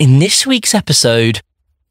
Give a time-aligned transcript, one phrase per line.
[0.00, 1.40] In this week's episode,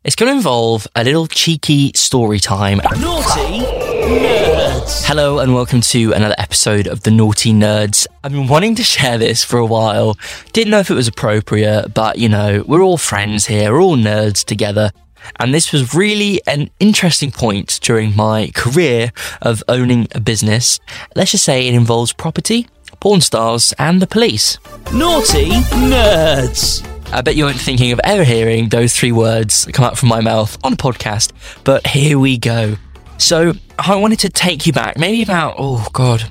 [0.04, 2.80] it's going to involve a little cheeky story time.
[2.80, 5.06] Nauti Nerds.
[5.06, 8.06] Hello and welcome to another episode of the Nauti Nerds.
[8.22, 10.18] I've been wanting to share this for a while.
[10.52, 13.96] Didn't know if it was appropriate, but you know, we're all friends here, we're all
[13.96, 14.92] nerds together.
[15.40, 20.82] And this was really an interesting point during my career of owning a business.
[21.16, 22.68] Let's just say it involves property,
[23.00, 24.58] porn stars, and the police.
[24.88, 25.52] Nauti
[25.90, 26.93] Nerds.
[27.14, 30.20] I bet you weren't thinking of ever hearing those three words come out from my
[30.20, 31.32] mouth on a podcast,
[31.64, 32.76] but here we go.
[33.20, 36.24] So, I wanted to take you back, maybe about, oh God,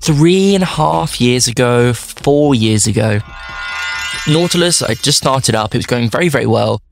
[0.00, 3.20] three and a half years ago, four years ago.
[4.28, 6.82] Nautilus, I just started up, it was going very, very well.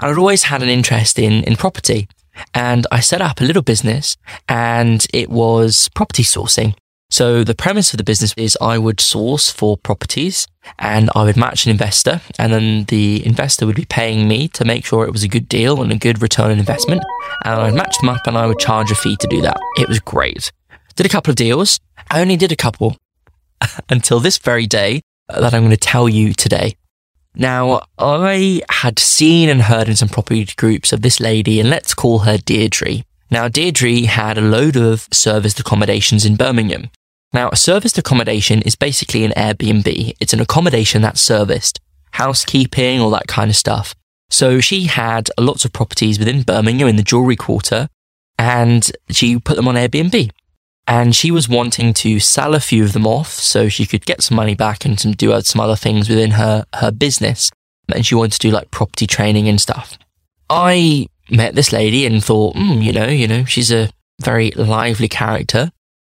[0.00, 2.08] And I'd always had an interest in, in property.
[2.54, 4.16] And I set up a little business
[4.48, 6.74] and it was property sourcing.
[7.08, 10.46] So the premise of the business is I would source for properties
[10.78, 14.64] and I would match an investor and then the investor would be paying me to
[14.64, 17.02] make sure it was a good deal and a good return on investment.
[17.44, 19.58] And I'd match them up and I would charge a fee to do that.
[19.78, 20.52] It was great.
[20.96, 21.78] Did a couple of deals.
[22.10, 22.96] I only did a couple
[23.88, 26.74] until this very day that I'm going to tell you today.
[27.38, 31.92] Now, I had seen and heard in some property groups of this lady, and let's
[31.92, 33.02] call her Deirdre.
[33.30, 36.90] Now, Deirdre had a load of serviced accommodations in Birmingham.
[37.32, 40.14] Now, a serviced accommodation is basically an Airbnb.
[40.20, 41.80] It's an accommodation that's serviced,
[42.12, 43.94] housekeeping, all that kind of stuff.
[44.30, 47.88] So she had lots of properties within Birmingham in the jewelry quarter
[48.38, 50.30] and she put them on Airbnb.
[50.88, 54.22] And she was wanting to sell a few of them off so she could get
[54.22, 57.50] some money back and some, do some other things within her, her business.
[57.92, 59.98] And she wanted to do like property training and stuff.
[60.48, 65.08] I met this lady and thought, mm, you know, you know, she's a very lively
[65.08, 65.70] character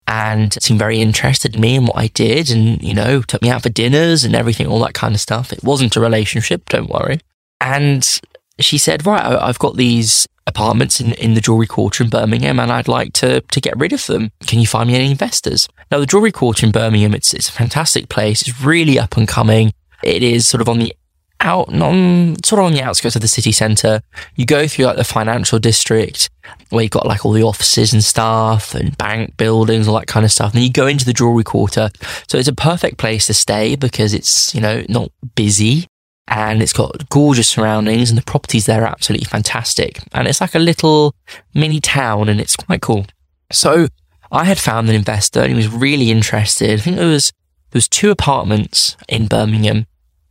[0.06, 3.50] and seemed very interested in me and what I did and, you know, took me
[3.50, 5.52] out for dinners and everything, all that kind of stuff.
[5.52, 7.20] It wasn't a relationship, don't worry.
[7.60, 8.20] And
[8.58, 12.72] she said, right, I've got these apartments in, in the jewelry quarter in Birmingham and
[12.72, 14.32] I'd like to, to get rid of them.
[14.46, 15.68] Can you find me any investors?
[15.90, 18.40] Now, the jewelry quarter in Birmingham, it's, it's a fantastic place.
[18.42, 19.72] It's really up and coming.
[20.02, 20.94] It is sort of on the
[21.40, 24.00] out on sort of on the outskirts of the city centre.
[24.34, 26.30] You go through like the financial district
[26.70, 30.24] where you've got like all the offices and stuff and bank buildings, all that kind
[30.24, 30.54] of stuff.
[30.54, 31.90] And you go into the jewelry quarter.
[32.28, 35.86] So it's a perfect place to stay because it's, you know, not busy
[36.26, 40.00] and it's got gorgeous surroundings and the properties there are absolutely fantastic.
[40.12, 41.14] And it's like a little
[41.54, 43.06] mini town and it's quite cool.
[43.50, 43.88] So
[44.30, 46.78] I had found an investor and he was really interested.
[46.78, 47.32] I think there was,
[47.70, 49.86] there was two apartments in Birmingham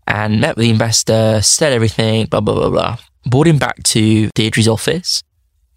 [0.08, 2.98] and met with the investor, said everything, blah, blah, blah, blah.
[3.26, 5.22] Brought him back to Deirdre's office.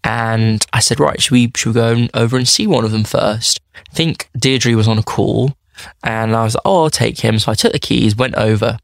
[0.03, 3.03] And I said, right, should we, should we go over and see one of them
[3.03, 3.59] first?
[3.75, 5.55] I think Deirdre was on a call
[6.03, 7.37] and I was like, oh, I'll take him.
[7.39, 8.79] So I took the keys, went over.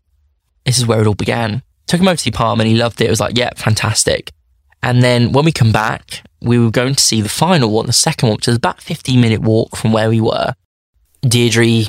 [0.65, 1.63] This is where it all began.
[1.87, 2.69] Took him over to the apartment.
[2.69, 3.05] He loved it.
[3.05, 4.31] It was like, yeah, fantastic.
[4.83, 7.93] And then when we come back, we were going to see the final one, the
[7.93, 10.53] second one, which was about a 15 minute walk from where we were.
[11.21, 11.85] Deirdre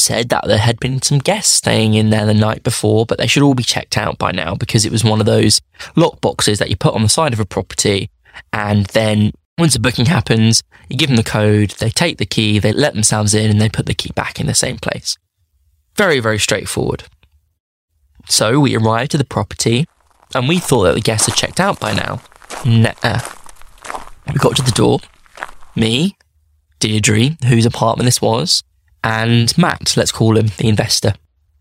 [0.00, 3.26] said that there had been some guests staying in there the night before, but they
[3.26, 5.60] should all be checked out by now because it was one of those
[5.96, 8.10] lock boxes that you put on the side of a property.
[8.52, 12.58] And then once a booking happens, you give them the code, they take the key,
[12.58, 15.16] they let themselves in, and they put the key back in the same place.
[15.96, 17.04] Very, very straightforward.
[18.28, 19.86] So we arrived at the property
[20.34, 22.22] and we thought that the guests had checked out by now.
[22.64, 23.20] Nah.
[24.26, 25.00] We got to the door.
[25.74, 26.16] Me,
[26.78, 28.62] Deirdre, whose apartment this was,
[29.02, 31.14] and Matt, let's call him the investor.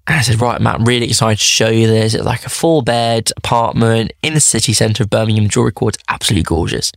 [0.08, 2.16] And I said, right, Matt, really excited to show you this.
[2.16, 6.00] It's like a four bed apartment in the city centre of Birmingham, Jewelry Quarter.
[6.10, 6.92] Absolutely gorgeous.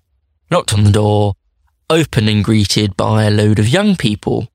[0.51, 1.35] Knocked on the door,
[1.91, 4.49] opened and greeted by a load of young people,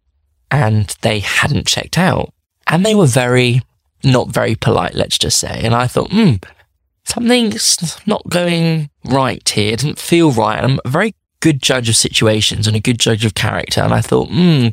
[0.49, 2.33] and they hadn't checked out.
[2.65, 3.61] And they were very,
[4.03, 5.61] not very polite, let's just say.
[5.63, 6.33] And I thought, hmm,
[7.05, 9.73] something's not going right here.
[9.73, 10.63] It doesn't feel right.
[10.63, 13.81] I'm a very good judge of situations and a good judge of character.
[13.81, 14.69] And I thought, hmm,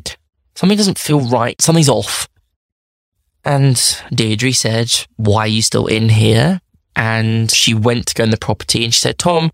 [0.55, 1.61] something doesn't feel right.
[1.61, 2.27] Something's off.
[3.43, 3.79] And
[4.11, 6.61] Deirdre said, why are you still in here?
[6.95, 9.51] And she went to go in the property and she said, Tom,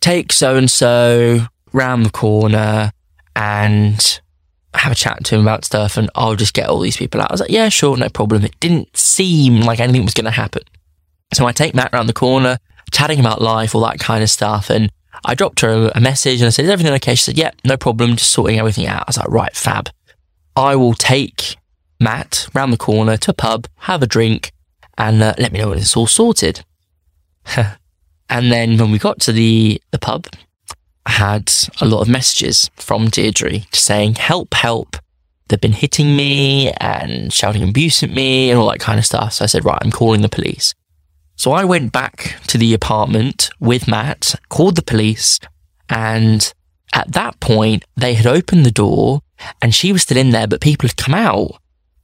[0.00, 2.92] take so and so round the corner
[3.36, 4.20] and
[4.74, 7.30] have a chat to him about stuff and I'll just get all these people out.
[7.30, 8.44] I was like, yeah, sure, no problem.
[8.44, 10.62] It didn't seem like anything was going to happen.
[11.34, 12.58] So I take Matt around the corner,
[12.90, 14.70] chatting about life, all that kind of stuff.
[14.70, 14.90] And
[15.24, 17.14] I dropped her a message and I said, is everything okay?
[17.14, 18.16] She said, yeah, no problem.
[18.16, 19.02] Just sorting everything out.
[19.02, 19.90] I was like, right, fab.
[20.56, 21.56] I will take
[21.98, 24.52] Matt round the corner to a pub, have a drink,
[24.98, 26.64] and uh, let me know when it's all sorted.
[27.56, 30.26] and then when we got to the, the pub,
[31.06, 34.96] I had a lot of messages from Deirdre saying, help, help.
[35.48, 39.34] They've been hitting me and shouting abuse at me and all that kind of stuff.
[39.34, 40.74] So I said, right, I'm calling the police.
[41.36, 45.40] So I went back to the apartment with Matt, called the police,
[45.88, 46.52] and
[46.92, 49.22] at that point, they had opened the door
[49.60, 51.58] and she was still in there, but people had come out.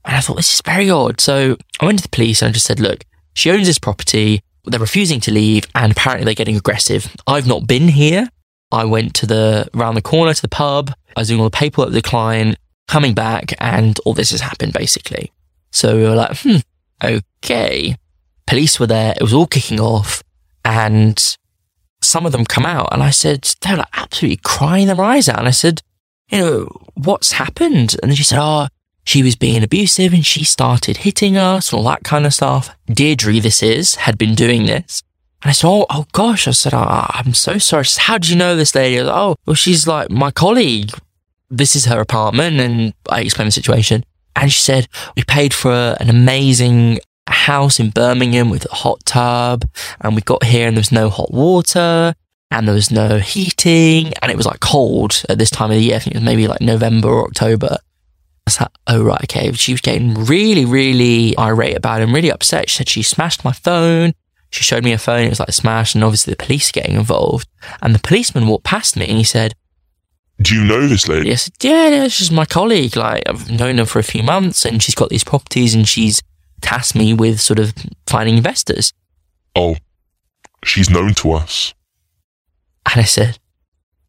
[0.05, 1.21] And I thought, this is very odd.
[1.21, 3.05] So I went to the police and I just said, look,
[3.35, 4.41] she owns this property.
[4.65, 7.15] They're refusing to leave and apparently they're getting aggressive.
[7.27, 8.29] I've not been here.
[8.71, 10.93] I went to the, round the corner to the pub.
[11.17, 14.41] I was doing all the paperwork with the client, coming back and all this has
[14.41, 15.33] happened basically.
[15.71, 16.57] So we were like, hmm,
[17.03, 17.97] okay.
[18.47, 19.13] Police were there.
[19.13, 20.23] It was all kicking off
[20.65, 21.37] and
[22.01, 25.39] some of them come out and I said, they're like absolutely crying their eyes out.
[25.39, 25.83] And I said,
[26.31, 27.97] you know, what's happened?
[28.03, 28.69] And she said, oh,
[29.05, 32.77] she was being abusive and she started hitting us and all that kind of stuff.
[32.87, 35.03] Deirdre, this is, had been doing this.
[35.43, 36.47] And I said, oh, oh gosh.
[36.47, 37.87] I said, oh, I'm so sorry.
[37.87, 38.97] Said, How did you know this lady?
[38.97, 40.91] Said, oh, well, she's like my colleague.
[41.49, 42.61] This is her apartment.
[42.61, 44.05] And I explained the situation.
[44.37, 49.69] And she said, we paid for an amazing house in Birmingham with a hot tub
[50.01, 52.15] and we got here and there was no hot water
[52.51, 55.83] and there was no heating and it was like cold at this time of the
[55.83, 55.97] year.
[55.97, 57.69] I think it was maybe like November or October.
[57.71, 57.79] I
[58.47, 59.53] was like, oh right, okay.
[59.53, 62.71] She was getting really, really irate about it and really upset.
[62.71, 64.13] She said she smashed my phone.
[64.51, 65.25] She showed me a phone.
[65.25, 67.47] It was like smashed and obviously the police getting involved.
[67.83, 69.55] And the policeman walked past me and he said,
[70.41, 71.29] do you know this lady?
[71.29, 72.97] Yes, yeah, yeah, she's my colleague.
[72.97, 76.23] Like I've known her for a few months and she's got these properties and she's
[76.61, 77.75] tasked me with sort of
[78.07, 78.93] finding investors.
[79.57, 79.77] Oh,
[80.65, 81.75] she's known to us.
[82.91, 83.39] And I said,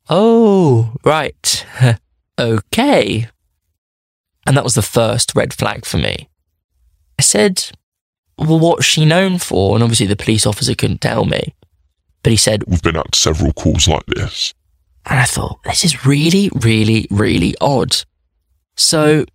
[0.10, 1.66] Oh, right.
[2.40, 3.28] okay.
[4.46, 6.30] And that was the first red flag for me.
[7.18, 7.72] I said,
[8.38, 9.76] Well, what's she known for?
[9.76, 11.54] And obviously the police officer couldn't tell me.
[12.24, 14.54] But he said, We've been at several calls like this.
[15.06, 17.96] And I thought, This is really, really, really odd.
[18.76, 19.26] So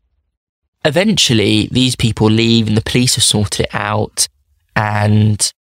[0.85, 4.27] eventually these people leave and the police have sorted it out.
[4.75, 5.53] And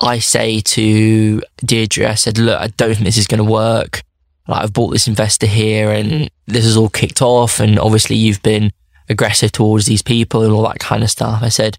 [0.00, 4.02] I say to Deirdre, I said, look, I don't think this is going to work.
[4.48, 7.60] Like, I've bought this investor here and this is all kicked off.
[7.60, 8.72] And obviously you've been
[9.08, 11.42] aggressive towards these people and all that kind of stuff.
[11.42, 11.78] I said,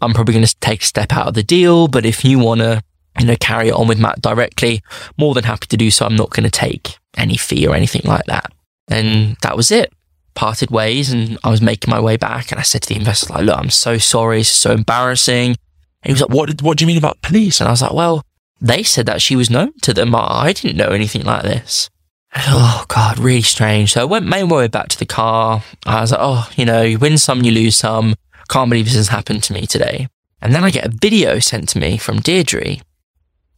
[0.00, 2.60] I'm probably going to take a step out of the deal, but if you want
[2.60, 2.82] to,
[3.18, 4.82] you know, carry it on with Matt directly,
[5.16, 6.04] more than happy to do so.
[6.04, 8.52] I'm not going to take any fee or anything like that.
[8.88, 9.92] And that was it
[10.34, 13.32] parted ways and I was making my way back and I said to the investor,
[13.32, 14.40] like, look, I'm so sorry.
[14.40, 15.56] It's so embarrassing.
[16.04, 17.60] He was like, what, what do you mean about police?
[17.60, 18.22] And I was like, well,
[18.60, 20.14] they said that she was known to them.
[20.14, 21.90] I didn't know anything like this.
[22.36, 23.92] Oh God, really strange.
[23.92, 25.62] So I went, my way back to the car.
[25.86, 28.14] I was like, oh, you know, you win some, you lose some.
[28.48, 30.08] Can't believe this has happened to me today.
[30.42, 32.76] And then I get a video sent to me from Deirdre.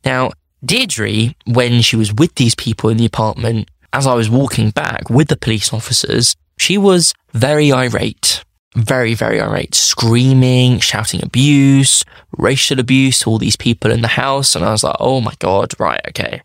[0.04, 0.30] Now,
[0.64, 5.10] Deirdre, when she was with these people in the apartment, as I was walking back
[5.10, 8.44] with the police officers, she was very irate,
[8.76, 12.04] very, very irate, screaming, shouting abuse,
[12.36, 14.54] racial abuse to all these people in the house.
[14.54, 16.42] And I was like, oh my God, right, okay.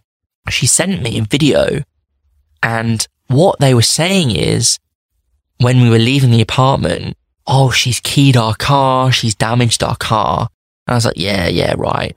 [0.50, 1.84] She sent me a video
[2.64, 4.78] and what they were saying is
[5.58, 7.16] when we were leaving the apartment,
[7.48, 10.50] oh, she's keyed our car, she's damaged our car.
[10.88, 12.16] And I was like, yeah, yeah, right.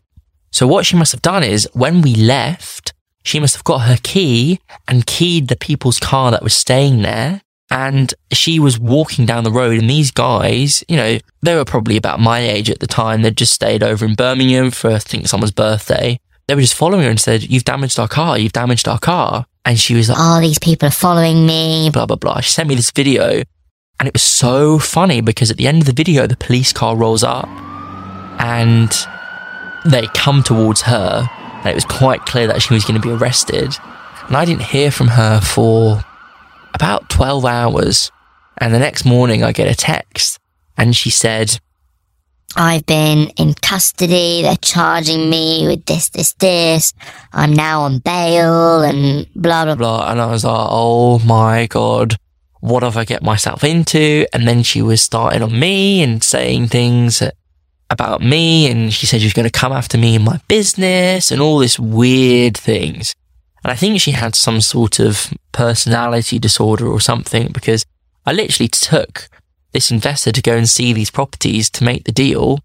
[0.50, 3.98] So what she must have done is when we left, she must have got her
[4.02, 7.42] key and keyed the people's car that was staying there
[7.74, 11.96] and she was walking down the road and these guys, you know, they were probably
[11.96, 13.22] about my age at the time.
[13.22, 16.20] They'd just stayed over in Birmingham for, I think, someone's birthday.
[16.46, 18.38] They were just following her and said, you've damaged our car.
[18.38, 19.46] You've damaged our car.
[19.64, 21.90] And she was like, oh, these people are following me.
[21.92, 22.38] Blah, blah, blah.
[22.42, 23.42] She sent me this video
[23.98, 26.96] and it was so funny because at the end of the video, the police car
[26.96, 27.48] rolls up
[28.38, 28.92] and
[29.84, 31.28] they come towards her.
[31.56, 33.74] And it was quite clear that she was going to be arrested.
[34.28, 36.04] And I didn't hear from her for
[36.74, 38.10] about 12 hours.
[38.58, 40.38] And the next morning I get a text
[40.76, 41.58] and she said,
[42.56, 44.42] I've been in custody.
[44.42, 46.92] They're charging me with this, this, this.
[47.32, 50.10] I'm now on bail and blah, blah, blah.
[50.10, 52.16] And I was like, oh my God,
[52.60, 54.26] what have I get myself into?
[54.32, 57.22] And then she was starting on me and saying things
[57.90, 58.70] about me.
[58.70, 61.58] And she said she was going to come after me in my business and all
[61.58, 63.14] this weird things.
[63.64, 67.86] And I think she had some sort of personality disorder or something because
[68.26, 69.28] I literally took
[69.72, 72.60] this investor to go and see these properties to make the deal.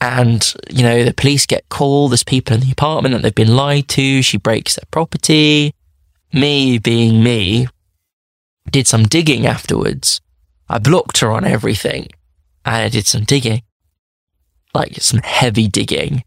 [0.00, 2.10] And, you know, the police get called.
[2.10, 4.22] There's people in the apartment that they've been lied to.
[4.22, 5.72] She breaks their property.
[6.32, 7.68] Me being me
[8.70, 10.20] did some digging afterwards.
[10.68, 12.08] I blocked her on everything
[12.64, 13.62] and I did some digging,
[14.74, 16.24] like some heavy digging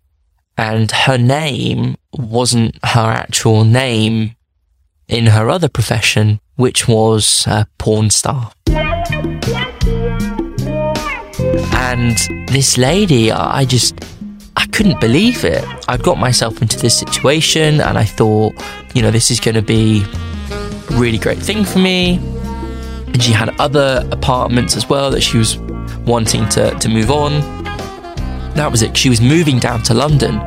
[0.58, 4.36] and her name wasn't her actual name
[5.08, 8.52] in her other profession, which was a porn star.
[11.76, 12.18] And
[12.48, 13.96] this lady, I just,
[14.56, 15.64] I couldn't believe it.
[15.88, 18.54] I got myself into this situation and I thought,
[18.94, 20.04] you know, this is going to be
[20.52, 22.20] a really great thing for me.
[23.08, 25.58] And she had other apartments as well that she was
[26.06, 27.63] wanting to, to move on.
[28.56, 28.96] That was it.
[28.96, 30.42] She was moving down to London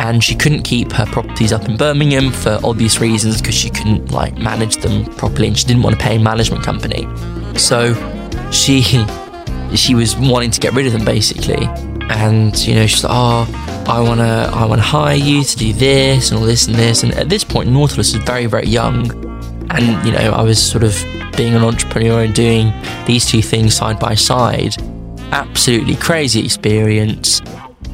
[0.00, 4.12] and she couldn't keep her properties up in Birmingham for obvious reasons because she couldn't
[4.12, 7.08] like manage them properly and she didn't want to pay a management company.
[7.58, 7.94] So
[8.50, 8.82] she
[9.74, 11.68] she was wanting to get rid of them basically.
[12.10, 16.30] And you know, she's like, "Oh, I wanna, I wanna hire you to do this
[16.30, 19.10] and all this and this." And at this point, Nautilus was very, very young,
[19.70, 20.96] and you know, I was sort of
[21.36, 22.72] being an entrepreneur and doing
[23.06, 24.76] these two things side by side.
[25.32, 27.40] Absolutely crazy experience.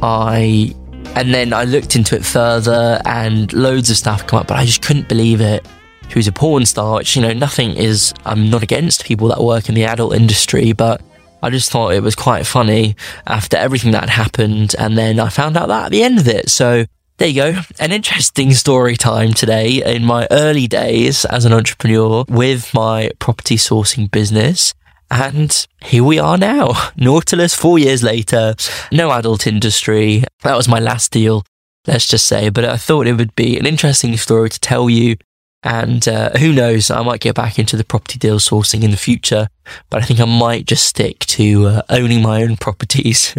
[0.02, 0.74] I
[1.16, 4.64] and then I looked into it further and loads of stuff come up, but I
[4.64, 5.66] just couldn't believe it.
[6.14, 9.68] Was a porn star, which, you know, nothing is, I'm not against people that work
[9.68, 11.02] in the adult industry, but
[11.42, 12.94] I just thought it was quite funny
[13.26, 14.76] after everything that happened.
[14.78, 16.50] And then I found out that at the end of it.
[16.50, 16.84] So
[17.16, 17.60] there you go.
[17.80, 23.56] An interesting story time today in my early days as an entrepreneur with my property
[23.56, 24.72] sourcing business.
[25.10, 26.72] And here we are now.
[26.96, 28.54] Nautilus, four years later,
[28.90, 30.24] no adult industry.
[30.42, 31.44] That was my last deal,
[31.86, 32.48] let's just say.
[32.48, 35.16] But I thought it would be an interesting story to tell you.
[35.62, 38.96] And uh, who knows, I might get back into the property deal sourcing in the
[38.96, 39.48] future.
[39.88, 43.34] But I think I might just stick to uh, owning my own properties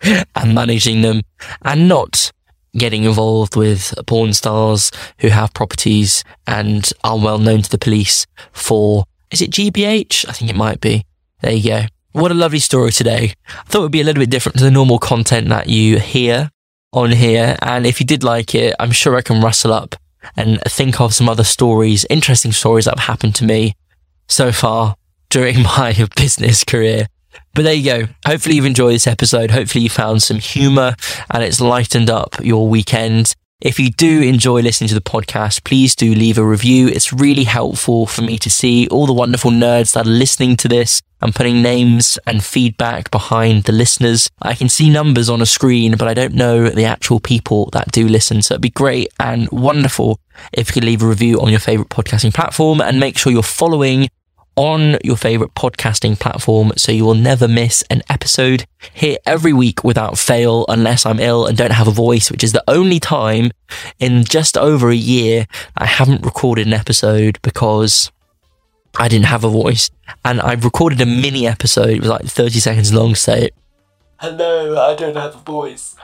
[0.34, 1.22] and managing them
[1.62, 2.30] and not
[2.76, 8.26] getting involved with porn stars who have properties and are well known to the police
[8.52, 10.28] for is it GBH?
[10.28, 11.04] I think it might be.
[11.40, 11.82] There you go.
[12.12, 13.32] What a lovely story today.
[13.48, 15.98] I thought it would be a little bit different to the normal content that you
[15.98, 16.50] hear
[16.92, 17.56] on here.
[17.60, 19.96] And if you did like it, I'm sure I can rustle up
[20.36, 23.74] and think of some other stories, interesting stories that have happened to me
[24.28, 24.94] so far
[25.30, 27.08] during my business career.
[27.54, 28.08] But there you go.
[28.24, 29.50] Hopefully you've enjoyed this episode.
[29.50, 30.94] Hopefully you found some humor
[31.30, 33.34] and it's lightened up your weekend.
[33.64, 36.86] If you do enjoy listening to the podcast, please do leave a review.
[36.88, 40.68] It's really helpful for me to see all the wonderful nerds that are listening to
[40.68, 44.28] this and putting names and feedback behind the listeners.
[44.42, 47.90] I can see numbers on a screen, but I don't know the actual people that
[47.90, 48.42] do listen.
[48.42, 50.20] So it'd be great and wonderful
[50.52, 53.42] if you could leave a review on your favorite podcasting platform and make sure you're
[53.42, 54.10] following
[54.56, 59.82] on your favorite podcasting platform so you will never miss an episode here every week
[59.82, 63.50] without fail unless I'm ill and don't have a voice, which is the only time
[63.98, 65.46] in just over a year
[65.76, 68.12] I haven't recorded an episode because
[68.96, 69.90] I didn't have a voice.
[70.24, 73.50] And I've recorded a mini episode, it was like 30 seconds long, say,
[74.20, 75.96] Hello, I don't have a voice.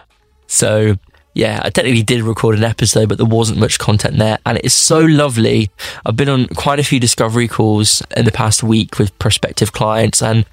[0.47, 0.97] So
[1.35, 4.39] yeah, I technically did record an episode, but there wasn't much content there.
[4.45, 5.71] And it is so lovely.
[6.05, 10.23] I've been on quite a few discovery calls in the past week with prospective clients,
[10.23, 10.45] and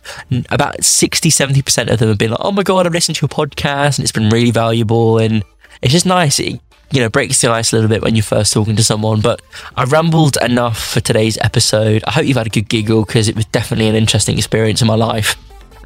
[0.49, 3.29] about 60, 70% of them have been like, oh my God, I've listened to your
[3.29, 5.17] podcast and it's been really valuable.
[5.17, 5.43] And
[5.81, 6.39] it's just nice.
[6.39, 9.19] It, you know, breaks the ice a little bit when you're first talking to someone.
[9.19, 9.41] But
[9.75, 12.03] I rambled enough for today's episode.
[12.05, 14.87] I hope you've had a good giggle because it was definitely an interesting experience in
[14.87, 15.35] my life.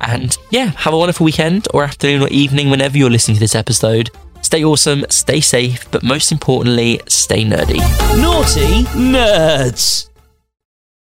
[0.01, 3.55] And yeah, have a wonderful weekend or afternoon or evening whenever you're listening to this
[3.55, 4.09] episode.
[4.51, 7.79] Stay awesome, stay safe, but most importantly, stay nerdy.
[8.19, 10.10] Nauti Nerds.